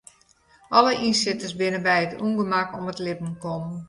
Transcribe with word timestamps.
Alle 0.77 0.93
ynsitters 1.07 1.53
binne 1.59 1.81
by 1.85 1.97
it 2.05 2.17
ûngemak 2.25 2.69
om 2.77 2.89
it 2.91 3.01
libben 3.05 3.33
kommen. 3.43 3.73